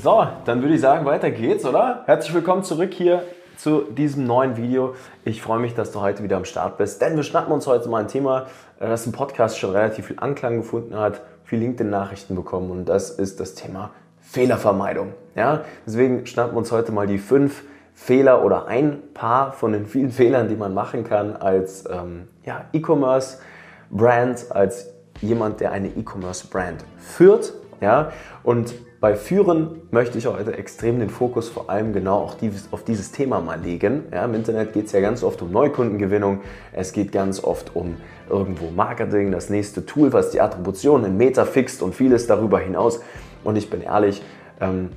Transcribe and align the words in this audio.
So, 0.00 0.24
dann 0.44 0.62
würde 0.62 0.76
ich 0.76 0.80
sagen, 0.80 1.04
weiter 1.06 1.32
geht's, 1.32 1.64
oder? 1.64 2.04
Herzlich 2.06 2.32
willkommen 2.32 2.62
zurück 2.62 2.94
hier 2.94 3.24
zu 3.56 3.80
diesem 3.80 4.28
neuen 4.28 4.56
Video. 4.56 4.94
Ich 5.24 5.42
freue 5.42 5.58
mich, 5.58 5.74
dass 5.74 5.90
du 5.90 6.00
heute 6.00 6.22
wieder 6.22 6.36
am 6.36 6.44
Start 6.44 6.78
bist, 6.78 7.02
denn 7.02 7.16
wir 7.16 7.24
schnappen 7.24 7.52
uns 7.52 7.66
heute 7.66 7.88
mal 7.88 8.02
ein 8.02 8.06
Thema, 8.06 8.46
das 8.78 9.06
im 9.06 9.12
Podcast 9.12 9.58
schon 9.58 9.70
relativ 9.70 10.06
viel 10.06 10.20
Anklang 10.20 10.58
gefunden 10.58 10.94
hat, 10.94 11.22
viel 11.42 11.58
LinkedIn-Nachrichten 11.58 12.36
bekommen 12.36 12.70
und 12.70 12.84
das 12.88 13.10
ist 13.10 13.40
das 13.40 13.54
Thema 13.54 13.90
Fehlervermeidung. 14.20 15.14
Ja? 15.34 15.64
Deswegen 15.84 16.26
schnappen 16.26 16.54
wir 16.54 16.58
uns 16.58 16.70
heute 16.70 16.92
mal 16.92 17.08
die 17.08 17.18
fünf 17.18 17.64
Fehler 17.94 18.44
oder 18.44 18.68
ein 18.68 19.02
paar 19.14 19.50
von 19.50 19.72
den 19.72 19.86
vielen 19.86 20.12
Fehlern, 20.12 20.46
die 20.46 20.54
man 20.54 20.74
machen 20.74 21.02
kann 21.02 21.34
als 21.34 21.84
ähm, 21.90 22.28
ja, 22.44 22.66
E-Commerce-Brand, 22.72 24.46
als 24.50 24.94
jemand, 25.20 25.58
der 25.58 25.72
eine 25.72 25.88
E-Commerce-Brand 25.88 26.84
führt. 26.98 27.52
Ja? 27.80 28.12
Und 28.42 28.74
bei 29.00 29.14
Führen 29.14 29.82
möchte 29.92 30.18
ich 30.18 30.26
heute 30.26 30.56
extrem 30.56 30.98
den 30.98 31.08
Fokus 31.08 31.48
vor 31.48 31.70
allem 31.70 31.92
genau 31.92 32.16
auch 32.16 32.36
auf 32.72 32.84
dieses 32.84 33.12
Thema 33.12 33.40
mal 33.40 33.60
legen. 33.60 34.04
Ja, 34.12 34.24
Im 34.24 34.34
Internet 34.34 34.72
geht 34.72 34.86
es 34.86 34.92
ja 34.92 35.00
ganz 35.00 35.22
oft 35.22 35.40
um 35.40 35.52
Neukundengewinnung, 35.52 36.40
es 36.72 36.92
geht 36.92 37.12
ganz 37.12 37.44
oft 37.44 37.76
um 37.76 37.96
irgendwo 38.28 38.70
Marketing, 38.70 39.30
das 39.30 39.50
nächste 39.50 39.86
Tool, 39.86 40.12
was 40.12 40.30
die 40.30 40.40
Attribution 40.40 41.04
in 41.04 41.16
Meta 41.16 41.44
fixt 41.44 41.80
und 41.82 41.94
vieles 41.94 42.26
darüber 42.26 42.58
hinaus. 42.58 43.00
Und 43.44 43.54
ich 43.54 43.70
bin 43.70 43.82
ehrlich, 43.82 44.22
ähm, 44.60 44.90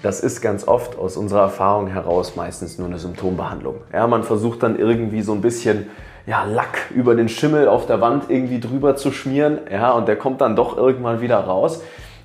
das 0.00 0.20
ist 0.20 0.40
ganz 0.40 0.68
oft 0.68 0.98
aus 0.98 1.16
unserer 1.16 1.42
Erfahrung 1.42 1.88
heraus 1.88 2.36
meistens 2.36 2.78
nur 2.78 2.86
eine 2.86 2.98
Symptombehandlung. 2.98 3.82
Ja, 3.92 4.06
man 4.06 4.22
versucht 4.22 4.62
dann 4.62 4.78
irgendwie 4.78 5.22
so 5.22 5.32
ein 5.32 5.40
bisschen 5.40 5.86
ja, 6.26 6.44
Lack 6.44 6.90
über 6.94 7.14
den 7.14 7.28
Schimmel 7.28 7.68
auf 7.68 7.86
der 7.86 8.00
Wand 8.00 8.30
irgendwie 8.30 8.60
drüber 8.60 8.96
zu 8.96 9.12
schmieren, 9.12 9.58
ja, 9.70 9.92
und 9.92 10.08
der 10.08 10.16
kommt 10.16 10.40
dann 10.40 10.56
doch 10.56 10.76
irgendwann 10.76 11.20
wieder 11.20 11.38
raus. 11.38 11.82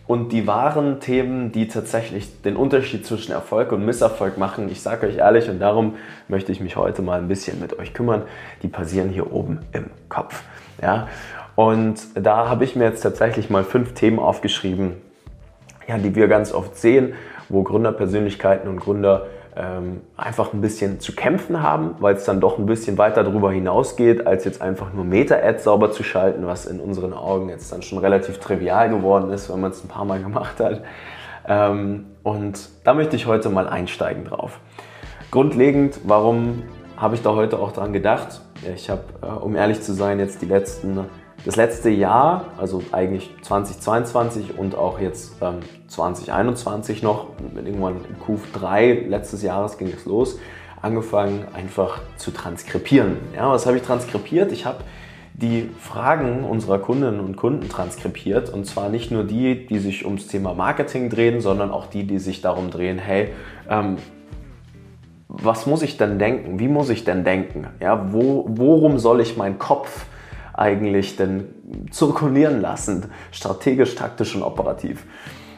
Und 0.08 0.32
die 0.32 0.48
wahren 0.48 1.00
Themen, 1.00 1.52
die 1.52 1.68
tatsächlich 1.68 2.42
den 2.42 2.56
Unterschied 2.56 3.06
zwischen 3.06 3.32
Erfolg 3.32 3.72
und 3.72 3.86
Misserfolg 3.86 4.40
machen, 4.40 4.68
ich 4.72 4.82
sage 4.82 5.06
euch 5.06 5.18
ehrlich, 5.18 5.48
und 5.50 5.60
darum 5.60 5.98
möchte 6.28 6.52
ich 6.52 6.60
mich 6.62 6.78
heute 6.78 7.04
mal 7.04 7.20
ein 7.20 7.28
bisschen 7.28 7.60
mit 7.60 7.78
euch 7.78 7.94
kümmern, 7.94 8.24
die 8.64 8.70
passieren 8.70 9.10
hier 9.10 9.32
oben 9.32 9.60
im 9.72 9.86
Kopf. 10.10 10.42
Ja? 10.82 11.08
Und 11.56 12.00
da 12.16 12.50
habe 12.50 12.64
ich 12.64 12.76
mir 12.76 12.86
jetzt 12.86 13.02
tatsächlich 13.02 13.52
mal 13.52 13.64
fünf 13.64 13.94
Themen 13.94 14.18
aufgeschrieben, 14.18 14.94
ja, 15.88 15.98
die 16.00 16.16
wir 16.16 16.28
ganz 16.28 16.54
oft 16.54 16.76
sehen, 16.76 17.14
wo 17.48 17.62
Gründerpersönlichkeiten 17.62 18.68
und 18.68 18.80
Gründer 18.80 19.28
ähm, 19.60 20.02
einfach 20.16 20.54
ein 20.54 20.62
bisschen 20.62 21.02
zu 21.02 21.14
kämpfen 21.14 21.62
haben, 21.62 21.96
weil 22.00 22.16
es 22.16 22.24
dann 22.24 22.40
doch 22.40 22.58
ein 22.58 22.66
bisschen 22.66 22.98
weiter 22.98 23.24
darüber 23.24 23.52
hinausgeht, 23.52 24.26
als 24.26 24.46
jetzt 24.46 24.62
einfach 24.62 24.94
nur 24.94 25.04
Meta-Ads 25.04 25.66
sauber 25.66 25.92
zu 25.92 26.02
schalten, 26.04 26.48
was 26.48 26.66
in 26.66 26.80
unseren 26.80 27.14
Augen 27.14 27.50
jetzt 27.50 27.72
dann 27.72 27.82
schon 27.82 27.98
relativ 27.98 28.40
trivial 28.40 28.90
geworden 28.90 29.32
ist, 29.32 29.52
wenn 29.52 29.60
man 29.60 29.72
es 29.72 29.84
ein 29.84 29.90
paar 29.90 30.06
Mal 30.06 30.22
gemacht 30.22 30.60
hat. 30.60 30.84
Ähm, 31.46 32.06
und 32.24 32.70
da 32.86 32.94
möchte 32.94 33.18
ich 33.18 33.26
heute 33.26 33.50
mal 33.50 33.68
einsteigen 33.68 34.24
drauf. 34.24 34.60
Grundlegend, 35.30 36.00
warum 36.06 36.64
habe 36.96 37.16
ich 37.16 37.22
da 37.22 37.36
heute 37.36 37.60
auch 37.60 37.74
dran 37.74 37.92
gedacht? 37.92 38.42
Ich 38.76 38.90
habe, 38.90 39.04
äh, 39.22 39.26
um 39.26 39.56
ehrlich 39.56 39.82
zu 39.82 39.94
sein, 39.94 40.20
jetzt 40.20 40.42
die 40.42 40.46
letzten 40.46 41.06
das 41.46 41.56
letzte 41.56 41.90
Jahr, 41.90 42.46
also 42.58 42.84
eigentlich 42.92 43.34
2022 43.42 44.58
und 44.58 44.76
auch 44.76 45.00
jetzt 45.00 45.36
ähm, 45.42 45.60
2021 45.88 47.02
noch, 47.02 47.28
irgendwann 47.56 47.98
in 48.06 48.18
Q3 48.38 49.08
letztes 49.08 49.42
Jahres 49.42 49.78
ging 49.78 49.92
es 49.96 50.06
los, 50.06 50.40
angefangen 50.82 51.46
einfach 51.54 52.02
zu 52.18 52.32
transkribieren. 52.32 53.18
Ja, 53.36 53.52
was 53.52 53.66
habe 53.66 53.78
ich 53.78 53.84
transkribiert? 53.84 54.52
Ich 54.52 54.66
habe 54.66 54.80
die 55.34 55.70
Fragen 55.80 56.44
unserer 56.44 56.80
Kundinnen 56.80 57.22
und 57.22 57.38
Kunden 57.38 57.70
transkribiert 57.70 58.50
und 58.50 58.66
zwar 58.66 58.90
nicht 58.90 59.10
nur 59.10 59.24
die, 59.24 59.66
die 59.68 59.80
sich 59.80 60.06
ums 60.06 60.28
Thema 60.28 60.54
Marketing 60.54 61.10
drehen, 61.10 61.40
sondern 61.40 61.72
auch 61.72 61.86
die, 61.86 62.06
die 62.06 62.20
sich 62.20 62.42
darum 62.42 62.72
drehen, 62.72 63.00
hey, 63.00 63.30
ähm, 63.70 63.98
was 65.30 65.66
muss 65.66 65.84
ich 65.84 65.96
denn 65.96 66.20
denken? 66.20 66.60
Wie 66.60 66.68
muss 66.68 66.90
ich 66.90 67.06
denn 67.06 67.24
denken? 67.24 67.68
Ja, 67.80 68.12
wo, 68.12 68.46
worum 68.50 68.98
soll 68.98 69.22
ich 69.22 69.38
meinen 69.38 69.60
Kopf 69.60 70.06
eigentlich 70.60 71.16
denn 71.16 71.46
zirkulieren 71.90 72.62
lassen, 72.62 73.06
strategisch, 73.32 73.96
taktisch 73.96 74.36
und 74.36 74.44
operativ. 74.44 75.06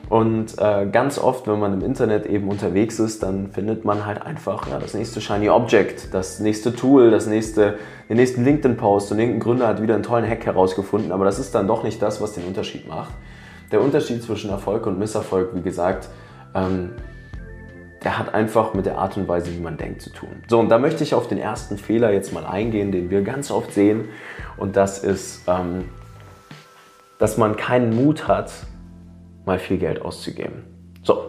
Und 0.09 0.59
äh, 0.59 0.87
ganz 0.91 1.17
oft, 1.17 1.47
wenn 1.47 1.57
man 1.57 1.71
im 1.73 1.81
Internet 1.81 2.25
eben 2.25 2.49
unterwegs 2.49 2.99
ist, 2.99 3.23
dann 3.23 3.49
findet 3.49 3.85
man 3.85 4.05
halt 4.05 4.21
einfach 4.21 4.67
ja, 4.67 4.77
das 4.77 4.93
nächste 4.93 5.21
Shiny 5.21 5.49
Object, 5.49 6.13
das 6.13 6.41
nächste 6.41 6.75
Tool, 6.75 7.11
das 7.11 7.27
nächste, 7.27 7.75
den 8.09 8.17
nächsten 8.17 8.43
LinkedIn-Post 8.43 9.13
und 9.13 9.19
irgendein 9.19 9.39
Gründer 9.39 9.67
hat 9.69 9.81
wieder 9.81 9.93
einen 9.95 10.03
tollen 10.03 10.29
Hack 10.29 10.45
herausgefunden, 10.45 11.13
aber 11.13 11.23
das 11.23 11.39
ist 11.39 11.55
dann 11.55 11.65
doch 11.65 11.83
nicht 11.83 12.01
das, 12.01 12.19
was 12.19 12.33
den 12.33 12.43
Unterschied 12.43 12.89
macht. 12.89 13.13
Der 13.71 13.81
Unterschied 13.81 14.21
zwischen 14.21 14.49
Erfolg 14.49 14.85
und 14.85 14.99
Misserfolg, 14.99 15.51
wie 15.55 15.61
gesagt, 15.61 16.09
ähm, 16.53 16.89
der 18.03 18.17
hat 18.17 18.33
einfach 18.33 18.73
mit 18.73 18.85
der 18.85 18.97
Art 18.97 19.15
und 19.17 19.27
Weise, 19.27 19.53
wie 19.55 19.59
man 19.59 19.77
denkt, 19.77 20.01
zu 20.01 20.11
tun. 20.11 20.43
So, 20.47 20.59
und 20.59 20.69
da 20.69 20.79
möchte 20.79 21.03
ich 21.03 21.13
auf 21.13 21.27
den 21.27 21.37
ersten 21.37 21.77
Fehler 21.77 22.11
jetzt 22.11 22.33
mal 22.33 22.45
eingehen, 22.45 22.91
den 22.91 23.09
wir 23.09 23.21
ganz 23.21 23.51
oft 23.51 23.73
sehen. 23.73 24.09
Und 24.57 24.75
das 24.75 25.03
ist, 25.03 25.43
ähm, 25.47 25.89
dass 27.19 27.37
man 27.37 27.55
keinen 27.55 27.95
Mut 27.95 28.27
hat, 28.27 28.51
mal 29.45 29.59
viel 29.59 29.77
Geld 29.77 30.01
auszugeben. 30.01 30.63
So, 31.03 31.21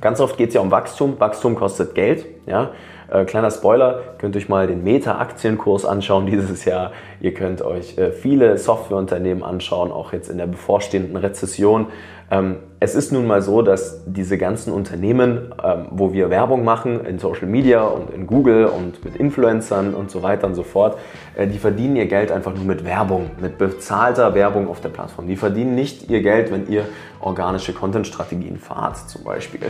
ganz 0.00 0.20
oft 0.20 0.36
geht 0.36 0.48
es 0.48 0.54
ja 0.54 0.60
um 0.60 0.70
Wachstum. 0.70 1.18
Wachstum 1.18 1.56
kostet 1.56 1.94
Geld. 1.94 2.26
Ja? 2.46 2.70
Äh, 3.10 3.24
kleiner 3.24 3.50
Spoiler, 3.50 4.14
könnt 4.18 4.36
euch 4.36 4.48
mal 4.48 4.66
den 4.66 4.84
Meta-Aktienkurs 4.84 5.84
anschauen 5.84 6.26
dieses 6.26 6.64
Jahr. 6.64 6.92
Ihr 7.20 7.34
könnt 7.34 7.60
euch 7.60 7.98
äh, 7.98 8.12
viele 8.12 8.56
Softwareunternehmen 8.56 9.42
anschauen, 9.42 9.90
auch 9.90 10.12
jetzt 10.12 10.30
in 10.30 10.38
der 10.38 10.46
bevorstehenden 10.46 11.16
Rezession. 11.16 11.88
Ähm, 12.32 12.56
es 12.80 12.94
ist 12.94 13.12
nun 13.12 13.26
mal 13.26 13.42
so, 13.42 13.60
dass 13.60 14.02
diese 14.06 14.38
ganzen 14.38 14.72
Unternehmen, 14.72 15.54
ähm, 15.62 15.86
wo 15.90 16.14
wir 16.14 16.30
Werbung 16.30 16.64
machen 16.64 17.04
in 17.04 17.18
Social 17.18 17.46
Media 17.46 17.82
und 17.82 18.10
in 18.10 18.26
Google 18.26 18.64
und 18.64 19.04
mit 19.04 19.16
Influencern 19.16 19.94
und 19.94 20.10
so 20.10 20.22
weiter 20.22 20.46
und 20.46 20.54
so 20.54 20.62
fort, 20.62 20.98
äh, 21.36 21.46
die 21.46 21.58
verdienen 21.58 21.94
ihr 21.94 22.06
Geld 22.06 22.32
einfach 22.32 22.54
nur 22.54 22.64
mit 22.64 22.86
Werbung, 22.86 23.30
mit 23.38 23.58
bezahlter 23.58 24.34
Werbung 24.34 24.68
auf 24.68 24.80
der 24.80 24.88
Plattform. 24.88 25.26
Die 25.26 25.36
verdienen 25.36 25.74
nicht 25.74 26.10
ihr 26.10 26.22
Geld, 26.22 26.50
wenn 26.50 26.66
ihr 26.68 26.86
organische 27.20 27.74
Content-Strategien 27.74 28.56
fahrt 28.56 28.96
zum 29.10 29.24
Beispiel. 29.24 29.60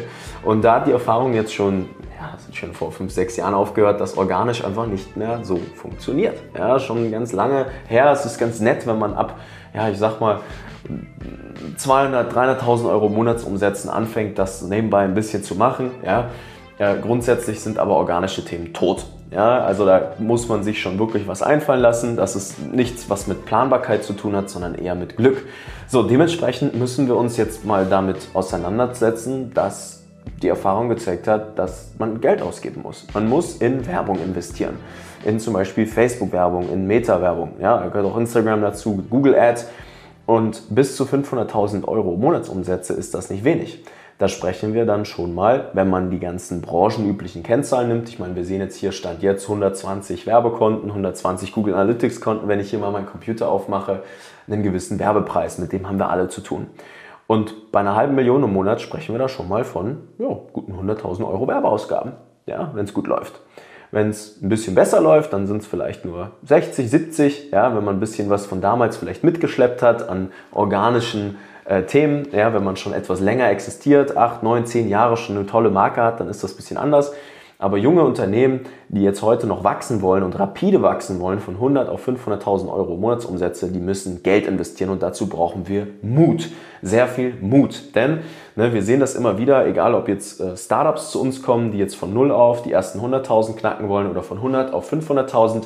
Und 0.45 0.63
da 0.63 0.77
hat 0.77 0.87
die 0.87 0.93
Erfahrung 0.93 1.35
jetzt 1.35 1.53
schon, 1.53 1.89
ja, 2.19 2.35
ist 2.37 2.57
schon 2.57 2.73
vor 2.73 2.93
fünf, 2.93 3.13
sechs 3.13 3.37
Jahren 3.37 3.55
aufgehört, 3.55 4.01
dass 4.01 4.17
organisch 4.17 4.65
einfach 4.65 4.87
nicht 4.87 5.17
mehr 5.17 5.41
so 5.43 5.61
funktioniert. 5.75 6.41
Ja, 6.57 6.79
schon 6.79 7.11
ganz 7.11 7.33
lange 7.33 7.67
her. 7.89 8.11
Es 8.13 8.25
ist 8.25 8.39
ganz 8.39 8.61
nett, 8.61 8.87
wenn 8.87 9.01
man 9.01 9.15
ab, 9.15 9.35
ja, 9.75 9.89
ich 9.89 9.99
sag 9.99 10.21
mal, 10.21 10.41
200, 11.77 12.33
300.000 12.33 12.89
Euro 12.89 13.09
Monatsumsätzen 13.09 13.91
anfängt, 13.91 14.39
das 14.39 14.63
nebenbei 14.63 15.05
ein 15.05 15.15
bisschen 15.15 15.43
zu 15.45 15.55
machen. 15.55 15.91
Ja. 16.05 16.31
ja. 16.79 16.95
grundsätzlich 16.95 17.61
sind 17.61 17.79
aber 17.79 17.97
organische 17.97 18.45
Themen 18.45 18.73
tot. 18.73 19.07
Ja, 19.31 19.65
also 19.65 19.87
da 19.87 20.13
muss 20.19 20.49
man 20.49 20.63
sich 20.63 20.83
schon 20.83 20.99
wirklich 20.99 21.27
was 21.27 21.43
einfallen 21.43 21.81
lassen. 21.81 22.17
Das 22.17 22.37
ist 22.37 22.61
nichts, 22.61 23.09
was 23.09 23.27
mit 23.27 23.47
Planbarkeit 23.47 24.05
zu 24.05 24.13
tun 24.13 24.37
hat, 24.37 24.51
sondern 24.51 24.75
eher 24.75 24.95
mit 24.95 25.17
Glück. 25.17 25.47
So, 25.89 26.03
dementsprechend 26.03 26.75
müssen 26.75 27.07
wir 27.07 27.17
uns 27.17 27.39
jetzt 27.39 27.65
mal 27.65 27.87
damit 27.87 28.29
auseinandersetzen, 28.35 29.55
dass 29.55 30.03
die 30.43 30.49
Erfahrung 30.49 30.91
gezeigt 30.91 31.29
hat, 31.29 31.59
dass 31.59 31.93
man 31.99 32.21
Geld 32.21 32.43
ausgeben 32.43 32.83
muss. 32.83 33.07
Man 33.15 33.29
muss 33.29 33.57
in 33.57 33.87
Werbung 33.87 34.19
investieren. 34.23 34.77
In 35.25 35.39
zum 35.39 35.55
Beispiel 35.55 35.87
Facebook-Werbung, 35.87 36.69
in 36.73 36.87
Meta-Werbung. 36.87 37.53
Ja, 37.61 37.79
da 37.79 37.89
gehört 37.89 38.07
auch 38.07 38.17
Instagram 38.17 38.61
dazu, 38.61 39.03
Google 39.09 39.35
Ads. 39.35 39.69
Und 40.27 40.75
bis 40.75 40.97
zu 40.97 41.05
500.000 41.05 41.87
Euro 41.87 42.17
Monatsumsätze 42.17 42.95
ist 42.95 43.15
das 43.15 43.31
nicht 43.31 43.45
wenig. 43.45 43.85
Da 44.19 44.29
sprechen 44.29 44.73
wir 44.73 44.87
dann 44.87 45.05
schon 45.05 45.35
mal, 45.35 45.71
wenn 45.73 45.91
man 45.91 46.11
die 46.11 46.21
ganzen 46.21 46.61
branchenüblichen 46.61 47.43
Kennzahlen 47.43 47.89
nimmt. 47.89 48.09
Ich 48.09 48.19
meine, 48.19 48.37
wir 48.37 48.45
sehen 48.45 48.61
jetzt 48.61 48.77
hier 48.77 48.93
Stand 48.93 49.23
jetzt 49.23 49.45
120 49.45 50.27
Werbekonten, 50.27 50.91
120 50.91 51.53
Google 51.53 51.75
Analytics 51.75 52.21
Konten, 52.21 52.47
wenn 52.47 52.61
ich 52.61 52.71
hier 52.71 52.79
mal 52.79 52.93
meinen 52.93 53.07
Computer 53.07 53.49
aufmache, 53.49 54.03
einen 54.47 54.63
gewissen 54.63 54.99
Werbepreis. 55.01 55.59
Mit 55.59 55.73
dem 55.73 55.89
haben 55.89 55.99
wir 55.99 56.09
alle 56.09 56.29
zu 56.29 56.41
tun. 56.41 56.69
Und 57.27 57.73
bei 57.73 57.81
einer 57.81 57.97
halben 57.97 58.15
Million 58.15 58.45
im 58.45 58.53
Monat 58.53 58.81
sprechen 58.81 59.13
wir 59.15 59.19
da 59.19 59.29
schon 59.29 59.49
mal 59.49 59.65
von 59.65 60.03
ja, 60.19 60.39
guten 60.53 60.73
100.000 60.73 61.27
Euro 61.27 61.49
Werbeausgaben, 61.49 62.13
ja, 62.47 62.71
wenn 62.75 62.85
es 62.85 62.95
gut 62.95 63.07
läuft. 63.07 63.41
Wenn 63.93 64.09
es 64.09 64.41
ein 64.43 64.49
bisschen 64.49 64.75
besser 64.75 65.03
läuft, 65.03 65.35
dann 65.35 65.47
sind 65.47 65.59
es 65.59 65.67
vielleicht 65.67 66.07
nur 66.07 66.31
60, 66.47 66.91
70, 66.91 67.51
ja, 67.53 67.77
wenn 67.77 67.85
man 67.85 67.97
ein 67.97 68.01
bisschen 68.01 68.31
was 68.31 68.47
von 68.47 68.63
damals 68.63 68.97
vielleicht 68.97 69.23
mitgeschleppt 69.23 69.83
hat 69.83 70.09
an 70.09 70.33
organischen 70.51 71.37
äh, 71.67 71.83
Themen. 71.83 72.27
Ja, 72.33 72.55
wenn 72.55 72.65
man 72.65 72.77
schon 72.77 72.95
etwas 72.95 73.21
länger 73.21 73.51
existiert, 73.51 74.17
8, 74.17 74.43
9, 74.43 74.65
10 74.65 74.89
Jahre 74.89 75.19
schon 75.19 75.37
eine 75.37 75.47
tolle 75.47 75.69
Marke 75.69 76.03
hat, 76.03 76.21
dann 76.21 76.29
ist 76.31 76.43
das 76.43 76.55
ein 76.55 76.57
bisschen 76.57 76.79
anders. 76.79 77.13
Aber 77.63 77.77
junge 77.77 78.03
Unternehmen, 78.03 78.63
die 78.89 79.05
jetzt 79.05 79.23
heute 79.23 79.47
noch 79.47 79.63
wachsen 79.63 80.03
wollen 80.03 80.25
und 80.25 80.37
rapide 80.37 80.83
wachsen 80.83 81.21
wollen, 81.21 81.39
von 81.39 81.55
100 81.55 81.89
auf 81.89 82.09
500.000 82.09 82.69
Euro 82.69 82.97
Monatsumsätze, 82.97 83.71
die 83.71 83.79
müssen 83.79 84.25
Geld 84.25 84.49
investieren 84.49 84.91
und 84.91 85.01
dazu 85.01 85.29
brauchen 85.29 85.69
wir 85.69 85.87
Mut. 86.03 86.49
Sehr 86.83 87.07
viel 87.07 87.35
Mut. 87.41 87.95
Denn 87.95 88.23
ne, 88.57 88.75
wir 88.75 88.83
sehen 88.83 88.99
das 88.99 89.15
immer 89.15 89.39
wieder, 89.39 89.65
egal 89.65 89.95
ob 89.95 90.09
jetzt 90.09 90.41
äh, 90.41 90.57
Startups 90.57 91.13
zu 91.13 91.21
uns 91.21 91.41
kommen, 91.41 91.71
die 91.71 91.79
jetzt 91.79 91.95
von 91.95 92.13
0 92.13 92.33
auf 92.33 92.63
die 92.63 92.73
ersten 92.73 92.99
100.000 92.99 93.55
knacken 93.55 93.89
wollen 93.89 94.11
oder 94.11 94.25
von 94.25 94.39
100 94.39 94.75
auf 94.75 94.93
500.000, 94.93 95.63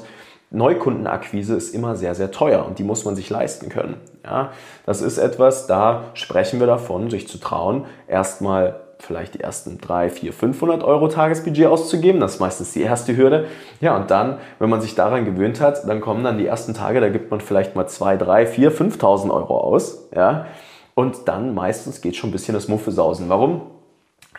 Neukundenakquise 0.50 1.56
ist 1.56 1.74
immer 1.74 1.96
sehr, 1.96 2.14
sehr 2.14 2.30
teuer 2.30 2.66
und 2.66 2.78
die 2.78 2.84
muss 2.84 3.06
man 3.06 3.16
sich 3.16 3.30
leisten 3.30 3.70
können. 3.70 3.96
Ja, 4.22 4.50
das 4.84 5.00
ist 5.00 5.16
etwas, 5.16 5.66
da 5.66 6.04
sprechen 6.12 6.60
wir 6.60 6.66
davon, 6.66 7.08
sich 7.08 7.26
zu 7.26 7.38
trauen, 7.38 7.86
erstmal 8.06 8.85
vielleicht 8.98 9.34
die 9.34 9.40
ersten 9.40 9.78
3, 9.78 10.10
4, 10.10 10.32
500 10.32 10.82
Euro 10.82 11.08
Tagesbudget 11.08 11.66
auszugeben. 11.66 12.20
Das 12.20 12.34
ist 12.34 12.40
meistens 12.40 12.72
die 12.72 12.82
erste 12.82 13.16
Hürde. 13.16 13.46
Ja, 13.80 13.96
und 13.96 14.10
dann, 14.10 14.38
wenn 14.58 14.70
man 14.70 14.80
sich 14.80 14.94
daran 14.94 15.24
gewöhnt 15.24 15.60
hat, 15.60 15.88
dann 15.88 16.00
kommen 16.00 16.24
dann 16.24 16.38
die 16.38 16.46
ersten 16.46 16.74
Tage, 16.74 17.00
da 17.00 17.08
gibt 17.08 17.30
man 17.30 17.40
vielleicht 17.40 17.76
mal 17.76 17.86
2, 17.86 18.16
3, 18.16 18.46
4, 18.46 18.72
5.000 18.72 19.30
Euro 19.30 19.58
aus. 19.58 20.08
Ja, 20.14 20.46
und 20.94 21.28
dann 21.28 21.54
meistens 21.54 22.00
geht 22.00 22.16
schon 22.16 22.30
ein 22.30 22.32
bisschen 22.32 22.54
das 22.54 22.68
Muffesausen. 22.68 23.28
Warum? 23.28 23.62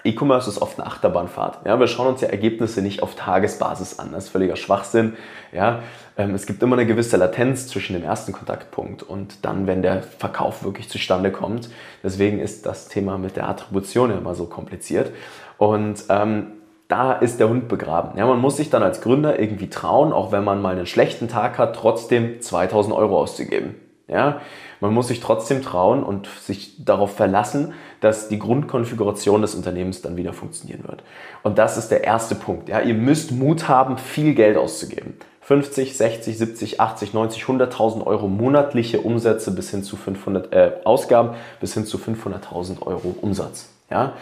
E-Commerce 0.07 0.49
ist 0.49 0.61
oft 0.61 0.79
eine 0.79 0.87
Achterbahnfahrt. 0.87 1.65
Ja, 1.65 1.79
wir 1.79 1.87
schauen 1.87 2.07
uns 2.07 2.21
ja 2.21 2.29
Ergebnisse 2.29 2.81
nicht 2.81 3.03
auf 3.03 3.15
Tagesbasis 3.15 3.99
an. 3.99 4.11
Das 4.11 4.25
ist 4.25 4.29
völliger 4.29 4.55
Schwachsinn. 4.55 5.13
Ja, 5.51 5.79
ähm, 6.17 6.33
es 6.33 6.45
gibt 6.45 6.63
immer 6.63 6.75
eine 6.77 6.85
gewisse 6.85 7.17
Latenz 7.17 7.67
zwischen 7.67 7.93
dem 7.93 8.03
ersten 8.03 8.31
Kontaktpunkt 8.31 9.03
und 9.03 9.45
dann, 9.45 9.67
wenn 9.67 9.81
der 9.81 10.01
Verkauf 10.01 10.63
wirklich 10.63 10.89
zustande 10.89 11.31
kommt. 11.31 11.69
Deswegen 12.03 12.39
ist 12.39 12.65
das 12.65 12.87
Thema 12.87 13.17
mit 13.17 13.35
der 13.35 13.47
Attribution 13.47 14.11
immer 14.11 14.33
so 14.33 14.45
kompliziert. 14.45 15.11
Und 15.57 16.03
ähm, 16.09 16.53
da 16.87 17.13
ist 17.13 17.39
der 17.39 17.49
Hund 17.49 17.67
begraben. 17.67 18.17
Ja, 18.17 18.25
man 18.25 18.39
muss 18.39 18.57
sich 18.57 18.69
dann 18.69 18.83
als 18.83 19.01
Gründer 19.01 19.39
irgendwie 19.39 19.69
trauen, 19.69 20.13
auch 20.13 20.31
wenn 20.31 20.43
man 20.43 20.61
mal 20.61 20.75
einen 20.75 20.85
schlechten 20.85 21.27
Tag 21.27 21.57
hat, 21.57 21.75
trotzdem 21.75 22.39
2000 22.41 22.95
Euro 22.95 23.19
auszugeben. 23.19 23.75
Ja, 24.07 24.39
man 24.79 24.93
muss 24.93 25.09
sich 25.09 25.19
trotzdem 25.19 25.61
trauen 25.61 26.01
und 26.03 26.27
sich 26.27 26.83
darauf 26.83 27.15
verlassen, 27.15 27.73
dass 27.99 28.29
die 28.29 28.39
Grundkonfiguration 28.39 29.41
des 29.41 29.53
Unternehmens 29.53 30.01
dann 30.01 30.15
wieder 30.15 30.31
funktionieren 30.31 30.87
wird. 30.87 31.03
Und 31.43 31.57
das 31.57 31.77
ist 31.77 31.89
der 31.89 32.05
erste 32.05 32.35
Punkt. 32.35 32.69
Ja, 32.69 32.79
ihr 32.79 32.93
müsst 32.93 33.31
Mut 33.31 33.67
haben, 33.67 33.97
viel 33.97 34.33
Geld 34.33 34.55
auszugeben. 34.55 35.15
50, 35.41 35.97
60, 35.97 36.37
70, 36.37 36.79
80, 36.79 37.13
90, 37.13 37.43
100.000 37.43 38.05
Euro 38.05 38.27
monatliche 38.27 39.01
Umsätze 39.01 39.51
bis 39.51 39.71
hin 39.71 39.83
zu 39.83 39.95
500 39.95 40.53
äh, 40.53 40.71
Ausgaben 40.83 41.35
bis 41.59 41.73
hin 41.73 41.85
zu 41.85 41.97
500.000 41.97 42.81
Euro 42.85 43.15
Umsatz. 43.21 43.69
Ja, 43.89 44.13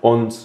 und 0.00 0.36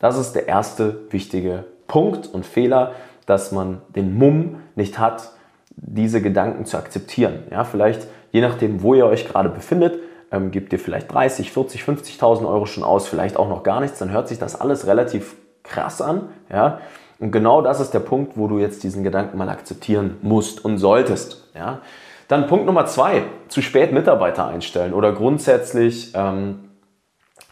das 0.00 0.16
ist 0.18 0.32
der 0.32 0.48
erste 0.48 1.00
wichtige 1.10 1.64
Punkt 1.86 2.26
und 2.26 2.44
Fehler, 2.44 2.92
dass 3.26 3.52
man 3.52 3.80
den 3.94 4.16
Mumm 4.16 4.60
nicht 4.74 4.98
hat, 4.98 5.32
diese 5.76 6.20
Gedanken 6.20 6.66
zu 6.66 6.76
akzeptieren. 6.76 7.44
Ja, 7.50 7.64
vielleicht 7.64 8.08
je 8.32 8.40
nachdem, 8.40 8.82
wo 8.82 8.94
ihr 8.94 9.06
euch 9.06 9.26
gerade 9.26 9.48
befindet, 9.48 9.98
ähm, 10.30 10.50
gebt 10.50 10.72
ihr 10.72 10.78
vielleicht 10.78 11.12
30, 11.12 11.52
40, 11.52 11.82
50.000 11.82 12.46
Euro 12.48 12.66
schon 12.66 12.84
aus, 12.84 13.08
vielleicht 13.08 13.36
auch 13.36 13.48
noch 13.48 13.62
gar 13.62 13.80
nichts, 13.80 13.98
dann 13.98 14.10
hört 14.10 14.28
sich 14.28 14.38
das 14.38 14.60
alles 14.60 14.86
relativ 14.86 15.36
krass 15.62 16.02
an. 16.02 16.28
Ja? 16.52 16.80
Und 17.18 17.32
genau 17.32 17.62
das 17.62 17.80
ist 17.80 17.92
der 17.92 18.00
Punkt, 18.00 18.36
wo 18.36 18.46
du 18.46 18.58
jetzt 18.58 18.82
diesen 18.82 19.04
Gedanken 19.04 19.38
mal 19.38 19.48
akzeptieren 19.48 20.16
musst 20.22 20.64
und 20.64 20.78
solltest. 20.78 21.48
Ja? 21.54 21.80
Dann 22.28 22.46
Punkt 22.46 22.66
Nummer 22.66 22.86
zwei, 22.86 23.22
zu 23.48 23.62
spät 23.62 23.92
Mitarbeiter 23.92 24.46
einstellen 24.46 24.92
oder 24.92 25.12
grundsätzlich 25.12 26.12
ähm, 26.14 26.68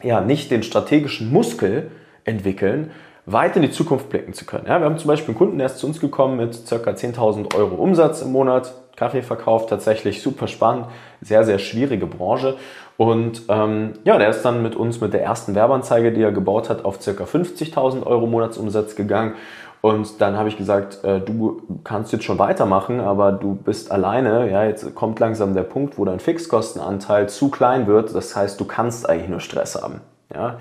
ja, 0.03 0.21
nicht 0.21 0.51
den 0.51 0.63
strategischen 0.63 1.33
Muskel 1.33 1.91
entwickeln, 2.25 2.91
weit 3.25 3.57
in 3.57 3.63
die 3.63 3.71
Zukunft 3.71 4.11
blicken 4.11 4.35
zu 4.35 4.45
können. 4.45 4.67
Ja, 4.67 4.79
wir 4.79 4.85
haben 4.85 4.99
zum 4.99 5.09
Beispiel 5.09 5.29
einen 5.29 5.39
Kunden, 5.39 5.59
der 5.59 5.67
ist 5.67 5.79
zu 5.79 5.87
uns 5.87 5.99
gekommen 5.99 6.37
mit 6.37 6.63
ca. 6.69 6.77
10.000 6.77 7.55
Euro 7.57 7.75
Umsatz 7.77 8.23
im 8.23 8.33
Monat, 8.33 8.75
Kaffeeverkauf 8.97 9.67
tatsächlich 9.67 10.23
super 10.23 10.49
spannend, 10.49 10.87
sehr, 11.21 11.45
sehr 11.45 11.59
schwierige 11.59 12.07
Branche. 12.07 12.57
Und 12.97 13.43
ähm, 13.49 13.93
ja, 14.05 14.19
der 14.19 14.31
ist 14.31 14.43
dann 14.43 14.63
mit 14.63 14.75
uns 14.75 15.01
mit 15.01 15.13
der 15.13 15.23
ersten 15.23 15.55
Werbeanzeige, 15.55 16.13
die 16.13 16.23
er 16.23 16.33
gebaut 16.33 16.71
hat, 16.71 16.85
auf 16.85 16.99
ca. 16.99 17.11
50.000 17.11 18.05
Euro 18.07 18.27
Monatsumsatz 18.27 18.97
gegangen. 18.97 19.35
Und 19.83 20.21
dann 20.21 20.37
habe 20.37 20.49
ich 20.49 20.57
gesagt, 20.57 21.05
äh, 21.05 21.21
du 21.21 21.63
kannst 21.85 22.13
jetzt 22.13 22.25
schon 22.25 22.39
weitermachen, 22.39 23.01
aber 23.01 23.33
du 23.33 23.55
bist 23.55 23.93
alleine. 23.93 24.51
Ja, 24.51 24.65
jetzt 24.65 24.95
kommt 24.95 25.21
langsam 25.21 25.55
der 25.55 25.63
Punkt, 25.63 25.99
wo 25.99 26.05
dein 26.05 26.19
Fixkostenanteil 26.19 27.29
zu 27.29 27.51
klein 27.51 27.87
wird. 27.87 28.15
Das 28.15 28.35
heißt, 28.35 28.59
du 28.59 28.65
kannst 28.65 29.09
eigentlich 29.09 29.29
nur 29.29 29.41
Stress 29.41 29.81
haben. 29.81 30.01
Ja? 30.35 30.59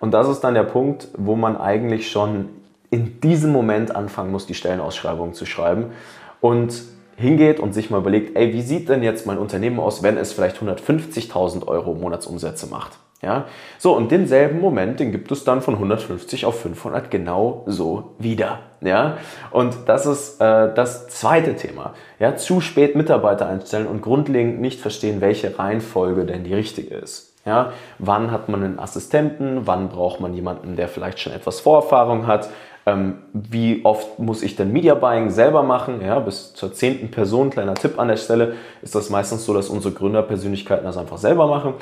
Und 0.00 0.12
das 0.12 0.28
ist 0.28 0.40
dann 0.40 0.54
der 0.54 0.64
Punkt, 0.64 1.08
wo 1.16 1.36
man 1.36 1.56
eigentlich 1.56 2.10
schon 2.10 2.48
in 2.90 3.20
diesem 3.20 3.52
Moment 3.52 3.94
anfangen 3.94 4.30
muss, 4.30 4.46
die 4.46 4.54
Stellenausschreibung 4.54 5.32
zu 5.34 5.46
schreiben. 5.46 5.92
Und 6.40 6.82
hingeht 7.16 7.60
und 7.60 7.72
sich 7.72 7.90
mal 7.90 7.98
überlegt, 7.98 8.36
ey, 8.36 8.52
wie 8.52 8.62
sieht 8.62 8.88
denn 8.88 9.02
jetzt 9.02 9.26
mein 9.26 9.38
Unternehmen 9.38 9.80
aus, 9.80 10.02
wenn 10.02 10.16
es 10.16 10.32
vielleicht 10.32 10.58
150.000 10.58 11.66
Euro 11.66 11.94
Monatsumsätze 11.94 12.66
macht? 12.66 12.92
Ja, 13.22 13.46
so 13.78 13.96
und 13.96 14.12
denselben 14.12 14.60
Moment, 14.60 15.00
den 15.00 15.10
gibt 15.10 15.32
es 15.32 15.42
dann 15.42 15.62
von 15.62 15.74
150 15.74 16.44
auf 16.44 16.60
500 16.60 17.10
genau 17.10 17.64
so 17.66 18.14
wieder. 18.18 18.60
Ja, 18.82 19.16
und 19.50 19.74
das 19.86 20.04
ist 20.04 20.40
äh, 20.40 20.72
das 20.74 21.08
zweite 21.08 21.56
Thema. 21.56 21.94
Ja, 22.18 22.36
zu 22.36 22.60
spät 22.60 22.94
Mitarbeiter 22.94 23.48
einstellen 23.48 23.86
und 23.86 24.02
grundlegend 24.02 24.60
nicht 24.60 24.80
verstehen, 24.80 25.22
welche 25.22 25.58
Reihenfolge 25.58 26.26
denn 26.26 26.44
die 26.44 26.54
richtige 26.54 26.94
ist. 26.94 27.34
Ja, 27.46 27.72
wann 27.98 28.32
hat 28.32 28.48
man 28.50 28.62
einen 28.62 28.78
Assistenten? 28.78 29.66
Wann 29.66 29.88
braucht 29.88 30.20
man 30.20 30.34
jemanden, 30.34 30.76
der 30.76 30.88
vielleicht 30.88 31.20
schon 31.20 31.32
etwas 31.32 31.60
Vorerfahrung 31.60 32.26
hat? 32.26 32.50
Ähm, 32.88 33.18
wie 33.32 33.84
oft 33.84 34.20
muss 34.20 34.42
ich 34.42 34.54
denn 34.54 34.72
Media 34.72 34.94
Buying 34.94 35.30
selber 35.30 35.64
machen? 35.64 36.00
Ja, 36.00 36.20
bis 36.20 36.54
zur 36.54 36.72
zehnten 36.72 37.10
Person, 37.10 37.50
kleiner 37.50 37.74
Tipp 37.74 37.98
an 37.98 38.06
der 38.06 38.16
Stelle, 38.16 38.54
ist 38.80 38.94
das 38.94 39.10
meistens 39.10 39.44
so, 39.44 39.52
dass 39.52 39.68
unsere 39.68 39.92
Gründerpersönlichkeiten 39.92 40.84
das 40.84 40.96
einfach 40.96 41.18
selber 41.18 41.48
machen. 41.48 41.74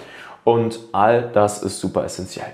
Und 0.45 0.81
all 0.93 1.31
das 1.33 1.63
ist 1.63 1.79
super 1.79 2.05
essentiell. 2.05 2.53